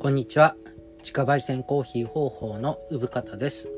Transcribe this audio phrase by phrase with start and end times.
[0.00, 0.56] こんにちは。
[1.00, 3.68] 自家焙煎コーヒー方法の産方です。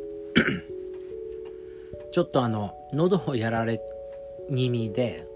[2.13, 3.81] ちょっとあの喉をやられ
[4.49, 5.27] 気味で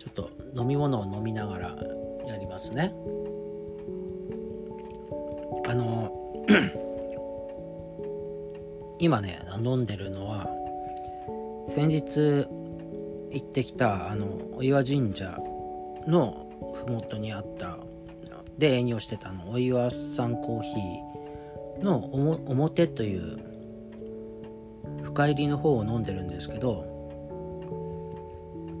[0.00, 1.78] ちょっと飲み物を飲みながら
[2.26, 2.92] やりますね。
[5.68, 6.10] あの
[8.98, 10.50] 今ね飲んでるのは
[11.68, 12.48] 先日
[13.30, 14.26] 行ってきたあの
[14.56, 15.38] お岩神社
[16.08, 16.44] の
[16.88, 17.73] 麓にあった
[18.58, 19.50] で営業してたの。
[19.50, 21.96] お岩さんコーヒーの
[22.46, 23.38] 表という
[25.02, 26.94] 深入りの方を飲んでるんですけど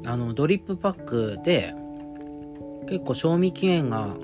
[0.06, 1.74] あのドリップパックで
[2.88, 4.14] 結構賞味期限が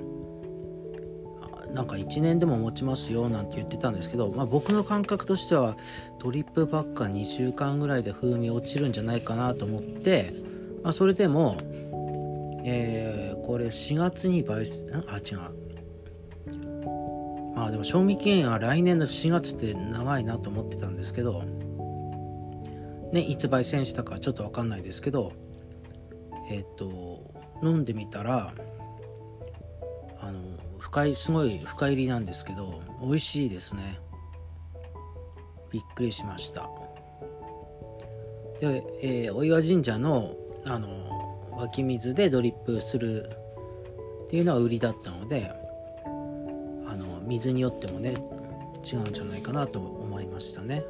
[1.73, 5.77] なんか1年でも持ちますよなんて言ってたんですけど、まあ、僕の感覚としては
[6.19, 10.33] ドリップパックは2週間ぐらいで風味落ちるんじゃないかなと思って、
[10.83, 11.57] まあ、それでも、
[12.65, 15.71] えー、これ4月に焙煎あ違う。
[17.55, 21.43] まあでも賞味期限は来年の4月って長いなと思ってたんですけど
[23.13, 25.33] ねいつ焙煎したかちょっと分かんないですけど
[26.49, 28.55] えっ、ー、と飲んでみたら
[30.21, 30.41] あの
[30.79, 34.01] 深いすごい深入りなんですけど美味しいですね。
[35.71, 36.69] びっくりしました。
[38.61, 40.35] で、えー、お岩神社の
[40.67, 41.20] あの
[41.53, 43.31] 湧き水でドリップする
[44.25, 45.51] っていうのが売りだったので
[46.87, 48.15] あの水によってもね
[48.85, 50.83] 違うんじゃないかなと思いましたね。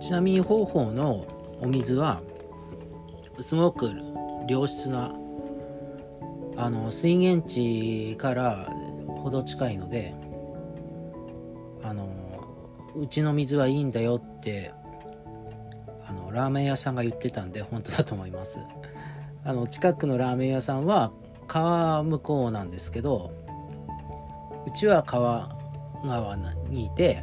[0.00, 1.26] ちなみに方法の
[1.60, 2.20] お水は
[3.40, 3.92] すごく
[4.48, 5.14] 良質な
[6.56, 8.68] あの水源地から
[9.22, 10.14] ほど近いので
[11.82, 12.08] あの
[12.94, 14.72] うちの水はいいんだよって
[16.06, 18.60] あのラーメン屋さんが言ってたんで本当だと思います。
[19.44, 21.12] あの近くのラーメン屋さんは
[21.46, 23.32] 川向こうなんですけど
[24.66, 25.50] うちは川
[26.04, 26.36] 側
[26.68, 27.22] にいて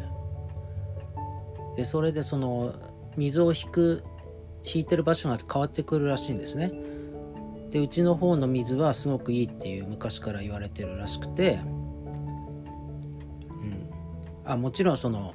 [1.75, 2.75] でそれでその
[3.17, 4.03] 水を引く
[4.63, 6.71] 引いてる場所が変わってくるらしいんですね。
[7.71, 11.59] でうちの方の水はすごくいいっていう昔から言われてるらしくて、
[13.49, 13.89] うん、
[14.45, 15.33] あもちろんその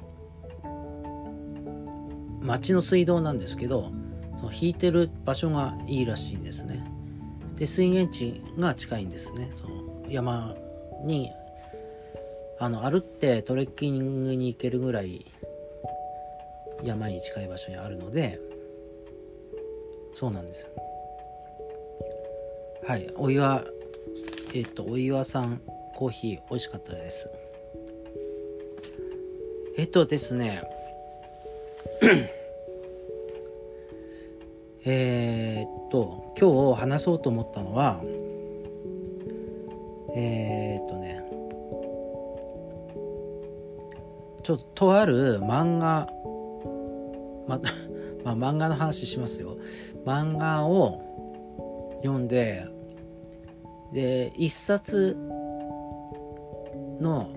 [2.41, 3.91] 町の水道なんですけど
[4.37, 6.85] その引いてる場所がいいらしいんですね。
[7.55, 9.49] で水源地が近いんですね。
[9.51, 10.55] その山
[11.03, 11.29] に
[12.59, 15.25] あの歩ってトレッキングに行けるぐらい
[16.83, 18.39] 山に近い場所にあるので
[20.13, 20.69] そうなんです。
[22.87, 23.11] はい。
[23.17, 23.63] お岩
[24.53, 25.61] えっ、とお岩さん
[25.95, 27.29] コーヒー美味しかったです。
[29.77, 30.63] えっとですね
[34.89, 37.99] えっと今日話そうと思ったのは
[40.15, 41.21] えー、っとね
[44.43, 46.07] ちょっととある漫画
[47.49, 47.59] ま
[48.23, 49.57] まあ、漫画の話しますよ。
[50.05, 51.01] 漫画を
[52.01, 52.65] 読んで
[53.93, 55.15] で一冊
[56.99, 57.29] の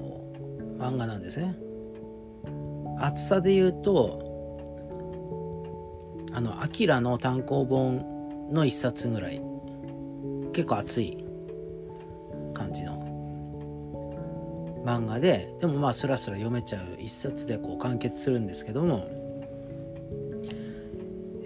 [0.78, 1.56] 漫画なんですね。
[2.99, 4.29] 厚さで言うと
[6.32, 9.41] あの「アキラの単行本の一冊ぐらい。
[10.52, 11.24] 結構厚い
[12.54, 12.98] 感じの。
[14.84, 19.06] 漫画ででもまあスラスラ読めちゃう一冊でこう完結するんですけども。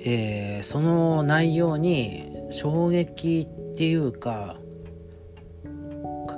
[0.07, 4.57] えー、その内容に衝撃っていうか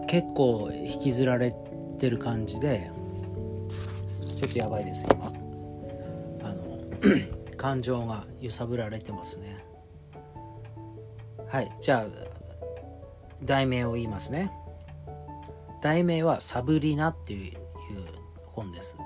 [0.06, 1.52] 結構引きずられ
[1.98, 2.92] てる感じで
[4.38, 5.32] ちょっとやばいです今。
[6.44, 7.35] あの
[7.66, 9.64] 感情が揺さぶられてますね。
[11.48, 12.06] はいじゃあ
[13.42, 14.52] 題名を言いますね。
[15.82, 17.58] 題名は「サブリナ」っていう
[18.46, 18.96] 本です。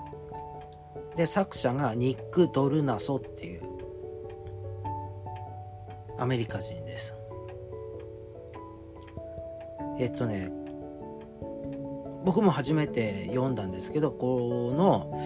[1.16, 3.62] で作者がニック・ドルナソっていう
[6.18, 7.14] アメリカ人です。
[9.98, 10.52] えっとね
[12.26, 15.18] 僕も初めて読んだんですけどこの、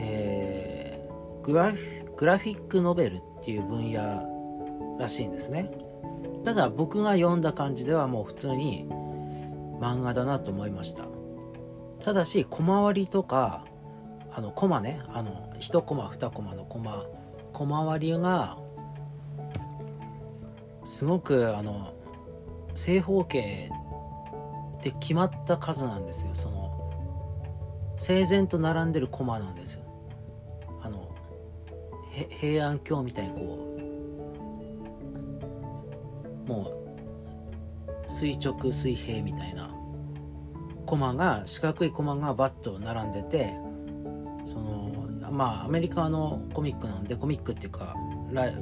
[0.00, 5.72] えー、グラフグラフィックノベルっていう分野らしいんですね。
[6.44, 8.86] ただ僕が読んだ感じではもう普通に
[9.80, 11.02] 漫画だなと思いました。
[11.98, 13.64] ただし小回りとか
[14.30, 15.02] あのコマね。
[15.08, 17.02] あの1コマ2コマのコマ。
[17.52, 18.56] 小回りが
[20.84, 21.92] すごくあの
[22.76, 23.68] 正方形
[24.80, 26.36] で決まった数なんですよ。
[26.36, 26.92] その
[27.96, 29.91] 整然と並んでるコマなんですよ。
[32.12, 33.76] 平安京みたいにこ
[36.46, 36.72] うも
[38.06, 39.70] う垂直水平みたいな
[40.86, 43.54] コマが四角いコマがバッと並んでて
[44.46, 47.96] そのまあアメリカのコミックなのでコミックっていうか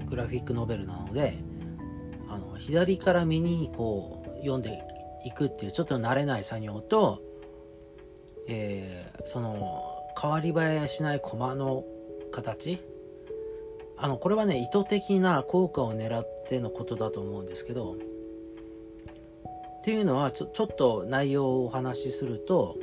[0.07, 1.39] グラフィックノベルなので
[2.29, 4.81] あの左から右にこう読んで
[5.25, 7.21] いくっていうちょっと慣れない作業と、
[8.49, 9.83] えー、その
[10.21, 11.85] 変わり映えしないコマの
[12.31, 12.81] 形
[14.03, 17.97] あのこれはね意図的な効果を狙ってのことだと思うんですけど
[19.81, 22.77] っていうのはちょちょっと内容をお話しすると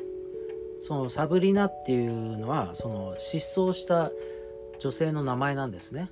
[0.82, 4.12] そのサブリナっていうのはその失踪した
[4.80, 6.10] 女性の名前なんですね。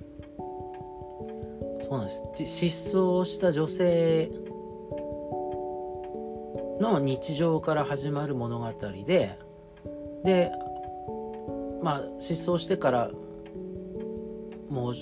[1.82, 2.46] そうなんです。
[2.46, 4.28] 失踪した女性
[6.80, 8.72] の日常から始まる物語
[9.06, 9.38] で
[10.24, 10.52] で
[11.80, 13.10] まあ失踪してから
[14.70, 14.94] もう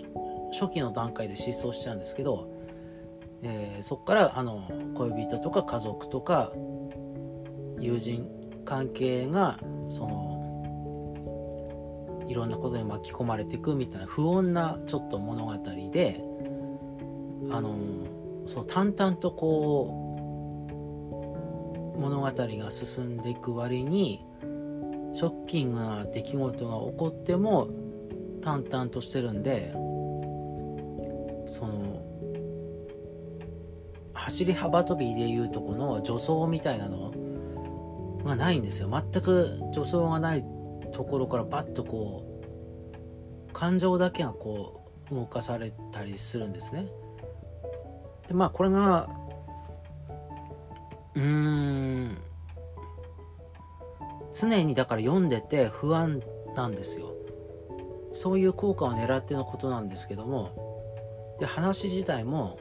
[0.52, 2.50] 初期の段階で失踪しちゃうんですけど、
[3.42, 6.52] えー、そこからあの恋人とか家族とか
[7.78, 8.28] 友人
[8.64, 9.58] 関係が
[9.88, 10.34] その
[12.28, 15.58] いろんなことに巻き込まれていくみたいな不穏なちょっと物語
[15.90, 16.20] で
[17.50, 17.76] あの
[18.46, 20.00] そう淡々とこ
[21.96, 24.24] う物語が進んでいく割に
[25.12, 27.68] ショッキングな出来事が起こっても
[28.44, 29.72] 淡々としてるんで
[31.46, 32.04] その
[34.12, 37.12] 走り幅跳びでいうとこの助走みたいなの
[38.22, 38.88] がないんですよ。
[38.90, 40.44] 全く助走がない
[40.92, 42.42] ところからバッとこ
[43.48, 46.86] う感情だけがこう動かされたりするんですね。
[48.28, 49.08] でまあこれが
[51.14, 52.18] うーん
[54.34, 56.20] 常にだから読んでて不安
[56.54, 57.13] なんですよ。
[58.14, 62.58] そういう効果を狙ってのことなんですけどもで話自体も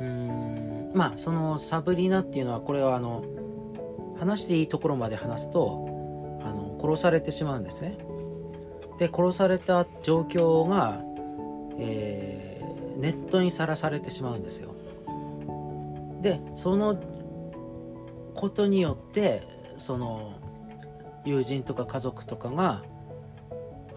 [0.00, 3.24] うんまあそのサブリナっていうのはこれはあの
[4.18, 7.98] 話していいところまで話すとあの殺されてしまうんですね。
[8.98, 11.02] で殺された状況が、
[11.78, 14.74] えー、ネットにさらされてしまうんですよ。
[16.22, 16.98] でその
[18.34, 19.42] ことによって
[19.76, 20.32] その
[21.24, 22.82] 友人とか家族とかが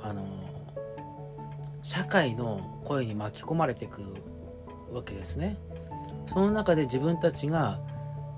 [0.01, 0.48] あの
[1.81, 4.01] 社会の声に巻き込まれていく
[4.91, 5.57] わけですね。
[6.27, 7.79] その中で自分たちが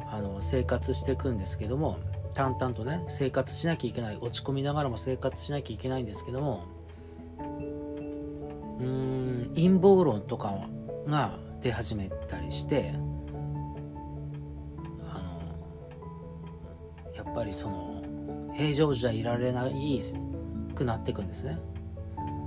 [0.07, 1.97] あの生活していくんですけども
[2.33, 6.65] 淡々とね生活しなきゃいけない落ち込みながらも生活しなきゃいけないんですけども
[8.79, 10.53] うーん陰謀論とか
[11.07, 12.93] が出始めたりして
[15.13, 18.01] あのやっぱりその
[18.53, 19.99] 平常時はいられない
[20.75, 21.57] くなっていくんですね。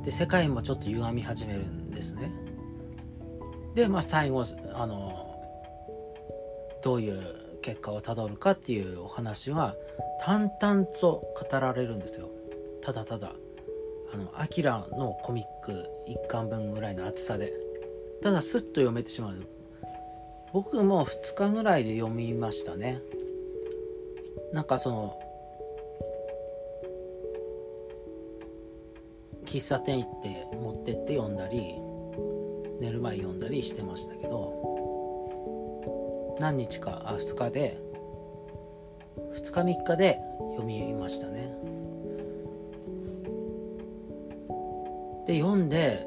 [0.04, 2.30] で世界もちょっと歪み始めるんですね。
[3.74, 5.34] でまあ最後あの
[6.82, 7.20] どういう
[7.62, 9.74] 結果をたどるかっていうお話は
[10.20, 12.28] 淡々と語られるんですよ。
[12.82, 13.32] ただただ。
[14.12, 15.72] あのアキラのコミック
[16.06, 17.52] 1巻分ぐらいの厚さで。
[18.22, 19.46] ただスッと読めてしまう。
[20.52, 23.00] 僕も2日ぐらいで読みましたね。
[24.52, 25.18] なんかその
[29.44, 31.74] 喫茶店行って持ってって読んだり
[32.80, 37.78] 寝る前読んだりしてましたけど何日かあ2日で
[39.34, 40.18] 2日3日で
[40.56, 41.52] 読みましたね。
[45.26, 46.06] で読んで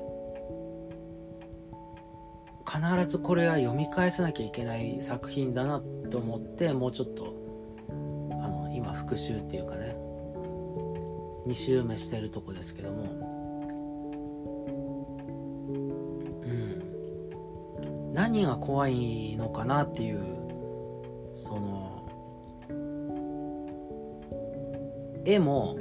[2.67, 5.81] 必ずこれは読み返さなきゃいけない作品だな
[6.12, 7.33] と思ってもうちょっと
[7.89, 7.93] あ
[8.47, 9.95] の今復習っていうかね
[11.47, 13.26] 2週目してるとこですけども
[18.17, 20.19] 何が怖いのかなっていう
[21.36, 22.09] その
[25.24, 25.77] 絵も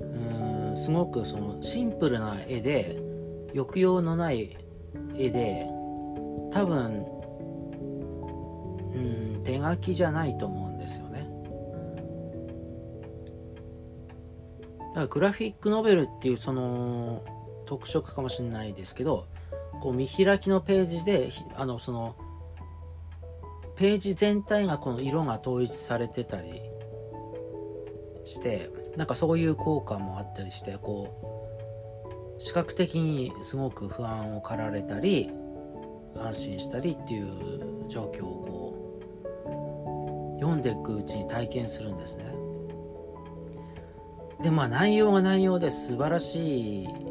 [0.00, 2.98] うんすごくそのシンプルな絵で
[3.52, 4.56] 抑揚のない
[5.14, 5.66] 絵で
[6.50, 7.04] 多分
[8.94, 11.28] うん手書きじゃないと思うんですよね。
[14.88, 17.22] だからグラフィックノベルっていうその
[17.66, 19.26] 特色かもしれないですけど
[19.86, 22.16] こう見開きのページであのその
[23.76, 26.60] ページ全体がこの色が統一されてたり
[28.24, 35.30] してなんかそういう効果もあったりしてこう視覚的にすごく不安を駆られたり
[36.16, 38.98] 安心したりっていう状況を
[39.46, 42.24] こう読んでいくうちに体験するんですね。
[44.42, 47.05] でまあ内容が内容で素晴らしい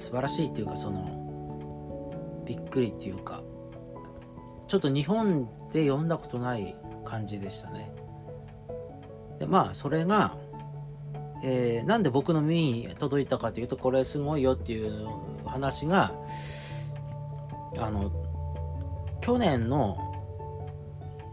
[0.00, 3.42] 素晴らしいっていうかそのびっくりっていうか
[4.66, 7.92] ちょっと日本で読んだことない感じでしたね。
[9.38, 10.36] でまあそれが、
[11.44, 15.06] えー、なんで僕の耳に届いたかというとこれすごいよっていう
[15.44, 16.12] 話が
[17.78, 18.10] あの
[19.20, 19.98] 去年の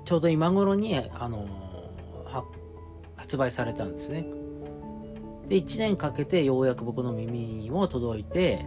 [0.03, 1.47] ちょうど今頃にあの
[3.15, 4.25] 発売されたんですね。
[5.47, 8.65] で1年かけてようやく僕の耳にも届いて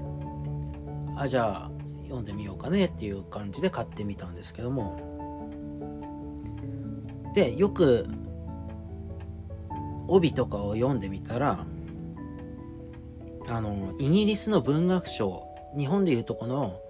[1.17, 1.71] あじゃあ
[2.05, 5.09] 読んでみようかねっていう感じで買ってみたんですけども。
[7.35, 8.07] でよく
[10.09, 11.65] 帯とかを読んでみたら
[13.49, 15.47] あのイギリスの文学賞
[15.77, 16.81] 日本でいうとこの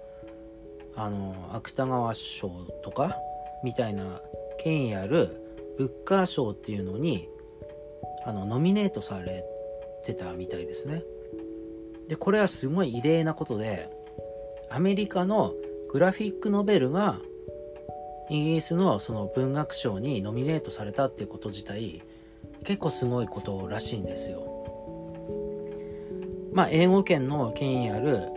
[0.95, 2.49] あの芥川賞
[2.83, 3.17] とか
[3.63, 4.19] みたいな
[4.59, 5.41] 権威ある
[5.77, 7.29] ブッカー賞っていうのに
[8.25, 9.45] あのノミネートされ
[10.01, 11.03] てたみたいですね
[12.07, 13.89] でこれはすごい異例なことで
[14.69, 15.53] アメリカの
[15.91, 17.19] グラフィックノベルが
[18.29, 22.01] イギリスのその文学賞にノミネートされたっていうこと自体
[22.63, 24.47] 結構すごいことらしいんですよ。
[26.53, 28.29] まあ英語圏の権威ある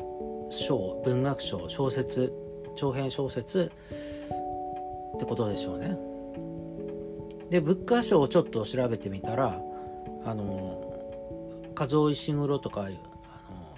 [0.50, 2.33] 賞文学賞小説
[2.75, 3.71] 長編小説
[5.16, 5.97] ってことでしょうね。
[7.50, 9.61] でブッカー賞をちょっと調べてみたら
[10.25, 10.84] あの
[11.76, 12.88] 和尾石黒とかあ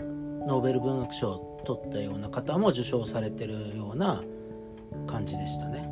[0.01, 4.23] のノーベル文学賞を取ったような方も受賞されてるような
[5.07, 5.89] 感じでしたね。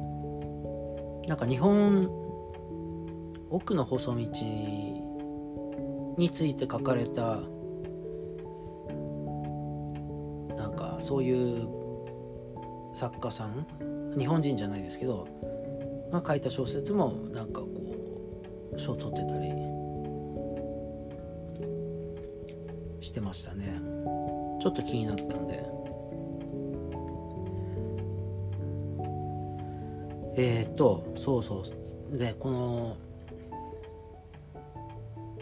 [1.27, 2.09] なんか日本
[3.51, 4.19] 奥の細道
[6.19, 7.41] について書かれた
[10.57, 11.67] なんかそういう
[12.95, 13.67] 作家さん
[14.19, 15.27] 日本人じゃないですけど
[16.11, 17.69] が書いた小説もなんかこ
[18.73, 19.74] う賞を取ってたり
[23.05, 23.81] してましたね。
[24.61, 25.65] ちょっと気になったんで。
[30.37, 31.63] えっ、とそうそ
[32.11, 32.17] う。
[32.17, 32.97] でこの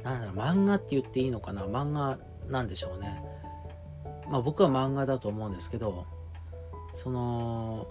[0.03, 1.65] なんだろう漫画って言っていいのかな？
[1.67, 3.23] 漫画なんでしょうね。
[4.29, 6.07] まあ僕は漫画だと思うんですけど
[6.95, 7.87] その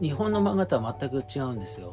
[0.00, 1.90] 日本の漫画とは全く違うんですよ。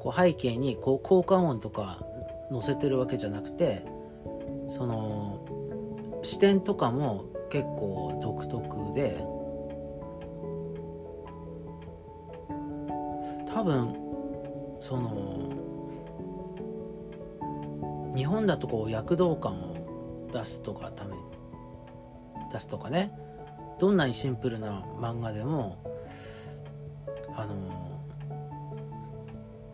[0.00, 2.04] こう背景にこう効果音とか
[2.52, 3.84] 載せてるわけじゃなくて
[4.68, 5.44] その
[6.22, 9.24] 視点とかも結構独特で
[13.52, 13.94] 多分
[14.80, 15.52] その
[18.14, 21.14] 日本だとこう躍動感を出すとかため
[22.52, 23.12] 出すとかね
[23.78, 25.82] どんなにシンプルな漫画でも
[27.34, 28.00] あの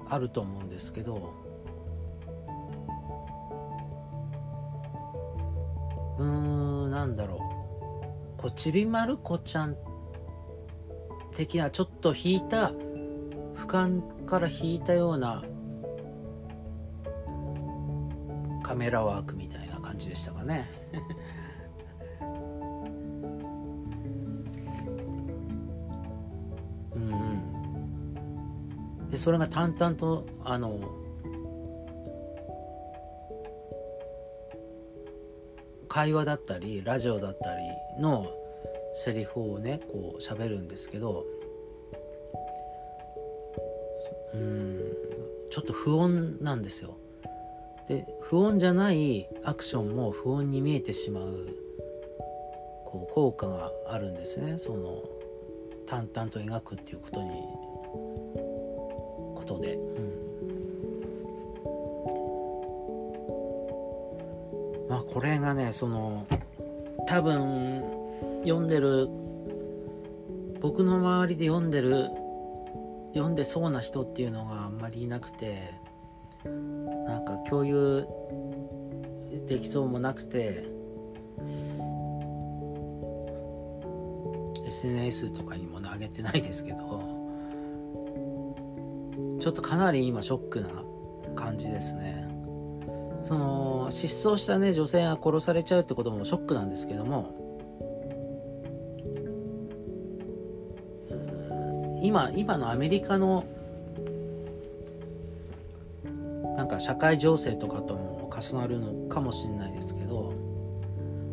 [0.08, 1.47] あると思うんですけど
[6.18, 6.24] うー
[6.86, 7.38] んなんだろう。
[8.40, 9.76] こうちびまる子ちゃん
[11.34, 12.72] 的なちょっと引いた
[13.54, 15.44] 俯瞰から引いたような
[18.62, 20.70] カメラワークみたいな感じでしたかね。
[26.94, 27.14] うんう
[29.06, 29.08] ん。
[29.08, 30.78] でそれが淡々とあの
[35.98, 37.62] 会話だったりラジオだったり
[38.00, 38.30] の
[38.94, 41.24] セリフをねこう喋るんですけど
[44.32, 44.80] うん
[45.50, 46.96] ちょっと不穏なんですよ。
[47.88, 51.48] で不穏じゃないアクションも不穏に見えてしまう
[52.84, 54.56] こう効果があるんですね。
[54.56, 55.02] その
[55.84, 57.30] 淡々と描くっていうことに
[59.34, 60.07] ことで、うん、
[65.18, 66.28] これがねその
[67.08, 67.82] 多分
[68.44, 69.08] 読んでる
[70.60, 72.08] 僕の周りで読んでる
[73.14, 75.72] 読んでそうな人っていうのがあんまりいなくて
[76.44, 78.06] なんか共有
[79.48, 80.68] できそうもなくて
[84.68, 87.02] SNS とかにも上げてないですけど
[89.40, 90.68] ちょっとかなり今ショックな
[91.34, 92.37] 感じですね。
[93.22, 97.34] その失踪したね女性が殺されちゃうってこともショックなんですけども
[102.02, 103.44] 今今のアメリカの
[106.56, 110.32] なんか社会情勢とかとも重なるのかもしれないですけど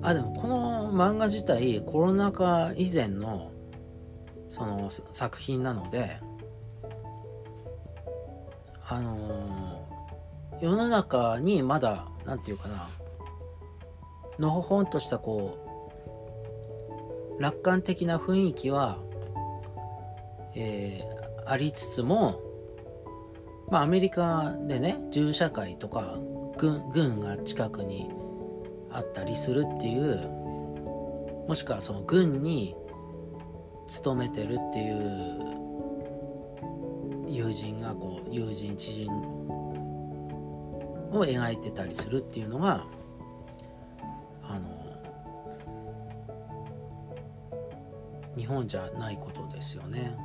[0.01, 3.51] あでもこの漫画自体コロナ禍以前の
[4.49, 6.17] その作品なので
[8.87, 9.64] あのー、
[10.65, 12.89] 世の中にまだ何て言うかな
[14.39, 15.59] のほほんとしたこ
[17.37, 18.97] う楽観的な雰囲気は
[20.55, 22.41] えー、ありつつも、
[23.69, 26.17] まあ、アメリカでね銃社会とか
[26.57, 28.09] 軍軍が近くに
[28.89, 30.27] あったりするっていう
[31.47, 32.75] もしくはその軍に
[33.85, 35.45] 勤めてるっていう
[37.27, 39.34] 友人がこう友人知人
[41.11, 42.85] を描いてたりするっていうのが
[44.43, 44.75] あの
[48.37, 50.17] 日本じゃないことですよね。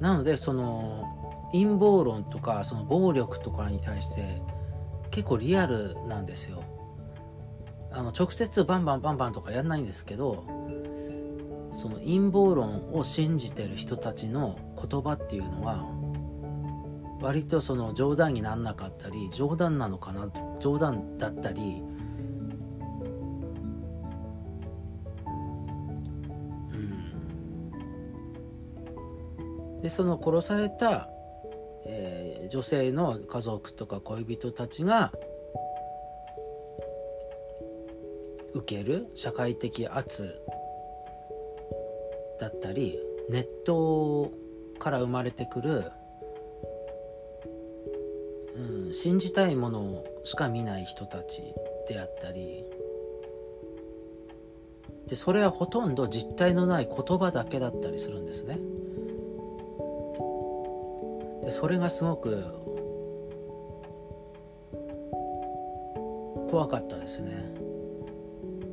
[0.00, 1.04] なのでその
[1.50, 4.40] 陰謀論とかその暴力とかに対して
[5.10, 6.62] 結構リアルなんですよ。
[7.90, 10.44] あの直接バンバンバンバンとかやんないんですけど
[11.72, 15.86] その陰謀論を信じてる人たちの言葉っていうのは
[17.20, 20.28] 割とその冗談になんなかったり冗談なのかな
[20.60, 21.82] 冗談だったり
[26.72, 26.76] う
[29.40, 29.80] ん。
[29.80, 31.08] でその殺された、
[31.86, 35.12] えー、女性の家族とか恋人たちが
[38.54, 40.40] 受ける社会的圧
[42.40, 42.98] だったり
[43.28, 44.32] ネット
[44.78, 45.84] から生まれてくる、
[48.58, 51.42] うん、信じたいものしか見ない人たち
[51.88, 52.64] であったり
[55.06, 58.58] でそれはほとんど実体のない言葉だけだったりするんですね。
[61.44, 62.44] でそれがすごく
[66.50, 67.54] 怖かったですね。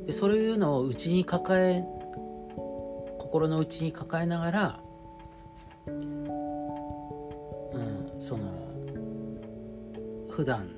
[0.04, 1.84] でそういうのを内に抱え
[3.18, 4.80] 心の内に抱えながら、
[10.36, 10.68] 普段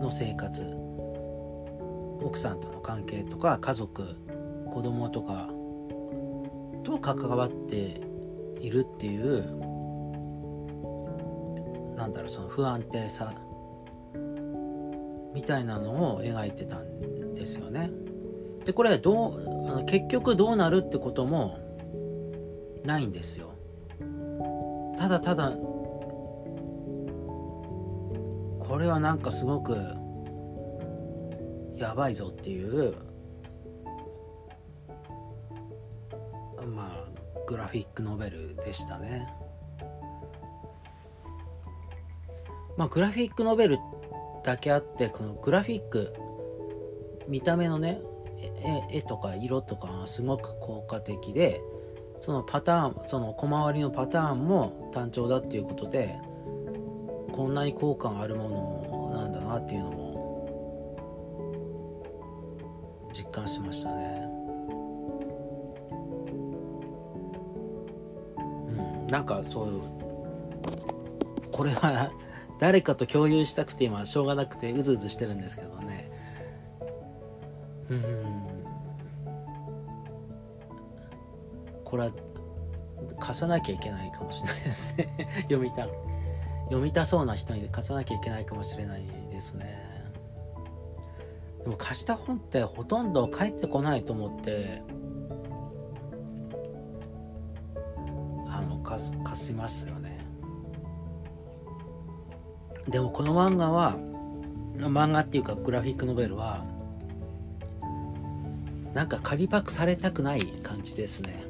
[0.00, 0.64] の生活
[2.20, 4.16] 奥さんとの関係とか家族
[4.68, 5.48] 子供とか
[6.84, 8.00] と関わって
[8.58, 9.44] いるっていう
[11.94, 13.32] なんだろうその不安定さ
[15.34, 17.92] みたいなのを描いてたんですよね。
[18.64, 21.60] でこれどうあの結局どうなるってことも
[22.84, 23.54] ないんですよ
[24.96, 25.52] ただただ
[28.70, 29.76] これはなんかすごく
[31.76, 32.94] やばいぞっていう
[36.72, 37.04] まあ
[37.48, 39.26] グラフィックノベルでしたね。
[42.76, 43.78] まあグラフィックノベル
[44.44, 46.14] だけあってこのグラフィック
[47.26, 48.00] 見た目のね
[48.92, 51.60] 絵とか色とかすごく効果的で
[52.20, 56.20] そのパターンその小回りのパターンも単調だっていうことで
[57.30, 60.10] こんなに効果があるものなんだなっていうのも
[63.12, 64.28] 実感しましたね。
[68.68, 69.80] うんなんかそう
[71.52, 72.10] これは
[72.58, 76.10] 誰かと共有したくて今しょうがなくてうずうずしてるんですけどね。
[77.88, 78.50] うん
[81.84, 82.12] これは
[83.18, 85.08] 貸さなきゃいけないかもしれないですね。
[85.50, 86.09] 読みたく
[86.70, 89.02] 読みたそうな人に貸さなきゃいけないかもしれない
[89.32, 89.90] ですね。
[91.64, 94.82] でも貸した本ってほとんど返ってこないと思って
[98.46, 100.24] あの貸貸しますよね。
[102.88, 103.96] でもこの漫画は
[104.76, 106.64] 漫画っていうかグラフィックノベルは
[108.94, 111.49] なんか仮パクされたくない感じですね。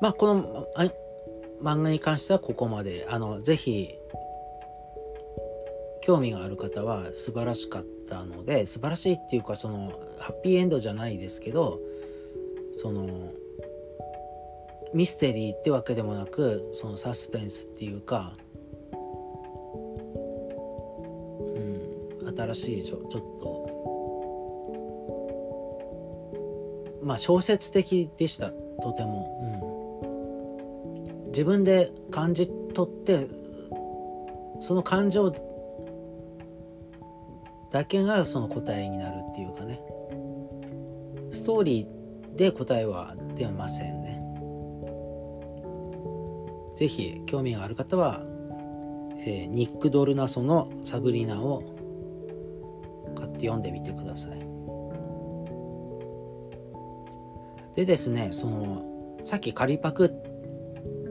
[0.00, 0.66] まあ、この
[1.62, 3.06] 漫画に関してはここまで。
[3.10, 3.94] あの、ぜひ、
[6.00, 11.80] 興味がある方は素晴らしかったので、素晴らしいっていうか、その、ハッピーエンドじゃないですけど、
[12.76, 13.32] その、
[14.92, 18.32] ミステリーってわけでもなく、そのサスペンスっていうか、
[22.20, 23.60] うん、新しいちょちょっと、
[27.02, 28.50] まあ小説的でした。
[28.82, 29.59] とても、うん、
[31.30, 33.28] 自分で感じ取って
[34.60, 35.32] その感情
[37.70, 39.80] だけがその答えになるっていうかね。
[41.30, 44.20] ストーリーで答えは出ませんね。
[46.74, 48.22] 是非興味がある方は、
[49.24, 51.62] えー、ニック・ドルナソの「サブリナ」を
[53.14, 54.40] 買って読んでみてください。
[57.76, 58.82] でですねその
[59.24, 60.12] さっき仮パク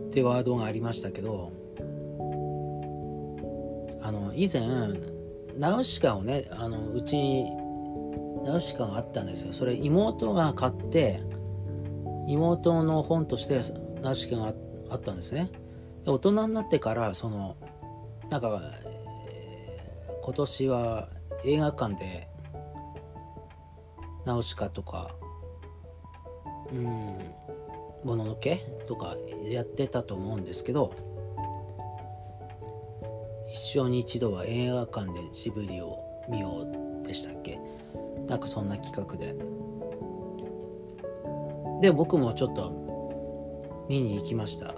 [0.10, 1.52] ってワードがありましたけど
[4.02, 4.62] あの以前
[5.58, 7.52] ナウシカをねあのうちに
[8.44, 9.54] ナウシカがあったんですよ。
[9.54, 11.22] それ妹が買って
[12.28, 13.62] 妹の本として
[14.02, 14.54] ナウシカが
[14.90, 15.52] あったんですね。
[16.06, 17.56] で大人になってからその
[18.32, 18.62] なんか、
[20.24, 21.08] 今年は
[21.44, 22.30] 映画館で
[24.26, 25.16] ナウシカとか
[26.72, 27.18] うん
[28.04, 29.16] もののけとか
[29.52, 30.94] やってたと思うんですけど
[33.52, 36.68] 一生に一度は映画館でジブリを見よ
[37.04, 37.60] うでしたっけ？
[38.28, 39.36] なんかそんな企画で。
[41.82, 44.76] で僕もちょっと見に行きました。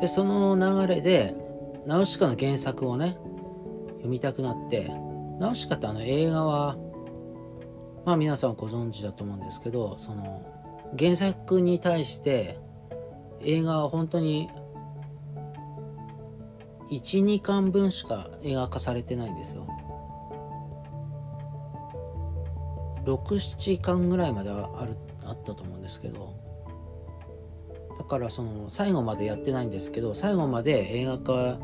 [0.00, 1.34] でその流れで
[1.86, 3.16] ナウシカの原作をね
[3.88, 4.88] 読みたくなって
[5.38, 6.76] ナウシカってあの映画は
[8.04, 10.55] まあ皆さんご存知だと思うんですけどその
[10.98, 12.58] 原作に対して
[13.40, 14.48] 映画は本当に
[16.90, 19.66] 12巻分しか映画化されてないんですよ。
[23.04, 26.46] 67巻ぐらいまではあるあったと思うんですけど。
[27.98, 31.58] だからその最後までやってないんですけど最後まで映画化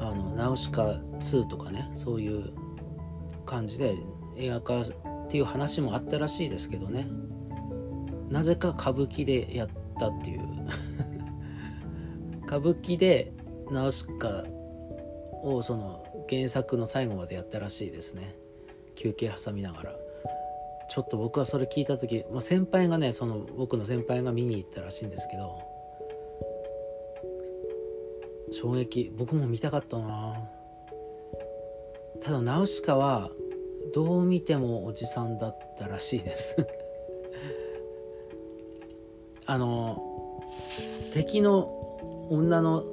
[0.00, 0.82] あのナウシカ
[1.20, 2.52] 2とかねそういう
[3.44, 3.94] 感じで
[4.36, 4.82] 映画化
[5.30, 7.06] っていう話もあったらしいですけどね。
[8.30, 10.40] なぜか歌舞伎でやったっていう。
[12.48, 13.32] 歌舞伎で
[13.70, 14.44] ナウシカ
[15.44, 18.34] をその原作の最後までやったらしいですね。
[18.96, 19.96] 休憩挟みながら。
[20.88, 25.62] ちょっと僕はそれ聞いた時、まあ、先輩がねその僕の先輩が見に行ったらしいんですけど。
[28.50, 29.12] 衝撃。
[29.16, 30.50] 僕も見たかったな
[32.20, 33.30] ただナウシカは
[33.92, 36.56] どう見てもおじさんだったらしいです。
[39.46, 40.44] あの
[41.12, 42.84] 敵の女の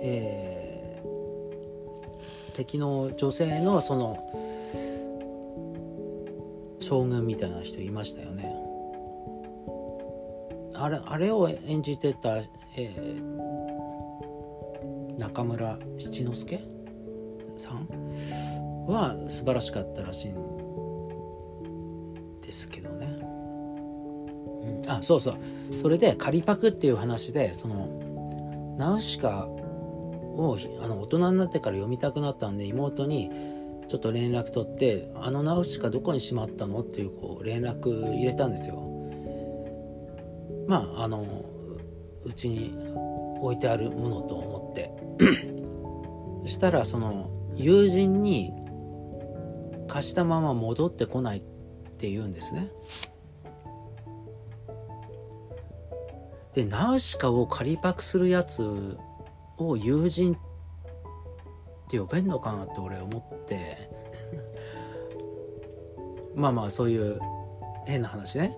[0.00, 4.16] えー、敵の女性のその
[6.78, 8.54] 将軍みたいな人いましたよね。
[10.76, 13.48] あれあれを演じてた、えー、
[15.18, 16.77] 中村七之助
[18.88, 20.40] は素晴らしかったらしいん
[22.40, 23.06] ですけどね、
[24.84, 25.36] うん、あそうそう。
[25.76, 33.30] それで仮パクっていう話でそのナウシカをあの大人になってから読みたくなったんで妹に
[33.88, 38.82] ちょっと連絡取って「あのナウシカどこにしまったの?」っていうこう連絡入れたんですよ。
[40.66, 41.24] まああの
[42.24, 42.74] うちに
[43.40, 44.92] 置いてあるものと思って。
[46.44, 48.52] そしたらその友人に
[49.88, 51.40] 貸したまま戻ってこないっ
[51.96, 52.70] て言うんですね。
[56.54, 58.96] でナウシカを仮パクするやつ
[59.58, 60.36] を友人っ
[61.90, 63.90] て呼べんのかなって俺思って。
[66.34, 67.18] まあまあそういう
[67.86, 68.56] 変な話ね。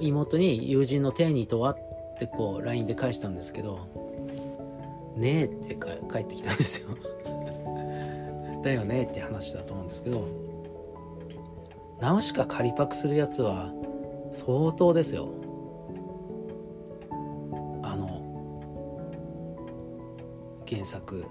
[0.00, 1.78] 妹に友人の手にとはっ
[2.18, 3.80] てこう LINE で返したんですけど
[5.16, 6.96] ねえって帰ってきたんですよ。
[8.62, 10.28] だよねって話だと思うんですけど
[12.00, 13.72] ナウシカ仮パクするやつは
[14.32, 15.28] 相当ですよ。
[17.82, 18.22] あの
[20.68, 21.24] 原作。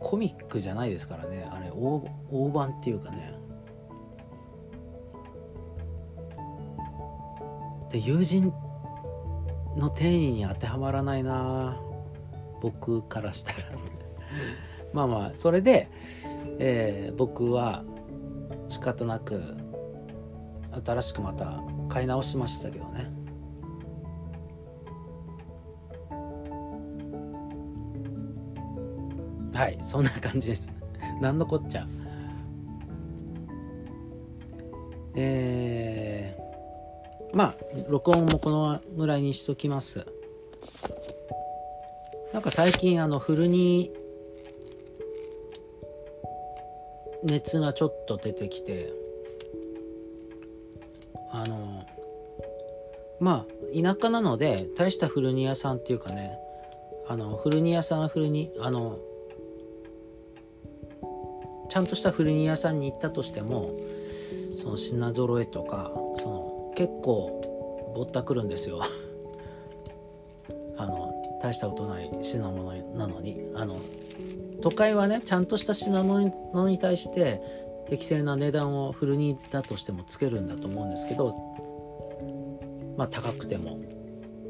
[0.00, 1.46] コミックじゃないですからね。
[1.48, 3.32] あれ大大判っていうかね。
[7.90, 8.52] で友人
[9.76, 11.80] の定義に当てはまらないな。
[12.62, 13.58] 僕からしたら
[14.92, 15.88] まあまあそれで、
[16.60, 17.82] えー、僕は
[18.68, 19.42] 仕方なく
[20.84, 23.10] 新しくまた買い直しましたけどね。
[29.52, 30.70] はいそんな感じです。
[31.20, 31.86] 何のこっちゃ。
[35.14, 37.54] えー、まあ
[37.88, 40.06] 録音もこのぐらいにしときます。
[42.32, 43.92] なんか最近あのフルに
[47.24, 48.92] 熱がちょっと出てきて
[51.30, 51.86] あの
[53.20, 56.38] まあ田舎なので大した古着屋さんっていうかね
[57.08, 58.98] あの古着屋さんは古着あの
[61.68, 63.76] ちゃんとした古着屋さんに行ったとしても
[64.56, 68.80] その品揃えとかその結構ぼったくるんですよ。
[71.52, 73.80] 大したことない品物なのにあの
[74.62, 77.40] 都会はねちゃんとした品物に対して
[77.88, 81.34] 適正な値段をフルにだとしてもつけるんだと思うんですけど
[82.96, 83.78] まあ高くても。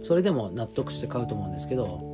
[0.02, 2.10] それでも納得して買うと思うんですけど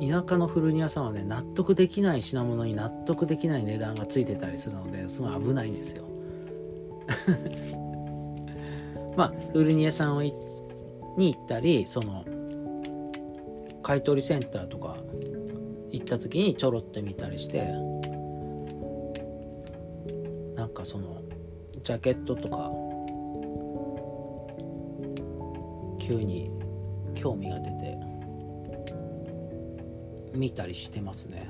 [0.00, 6.04] 田舎の古着屋さんはね納得できない品物に納得できない値段がついてたりするのですごい危ないんですよ。
[9.16, 10.32] まあ古着屋さんに
[11.18, 12.24] 行ったりその
[13.82, 14.96] 買い取りセンターとか
[15.90, 17.66] 行った時にちょろっと見たりして
[20.54, 21.22] なんかその
[21.82, 22.70] ジャケットとか
[25.98, 26.50] 急に
[27.14, 27.98] 興味が出て
[30.34, 31.48] 見たりしてますね。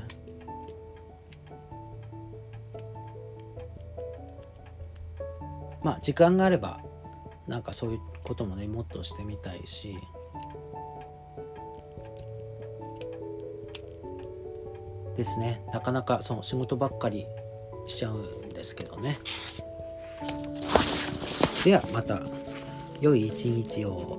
[5.82, 6.80] まあ時間があれば
[7.46, 9.96] なんかそういうこともねもっとしてみたいし。
[15.20, 15.62] ですね。
[15.70, 17.26] なかなかその仕事ばっかり
[17.86, 19.18] しちゃうんですけどね。
[21.62, 22.22] ではまた。
[23.02, 24.18] 良い一日を。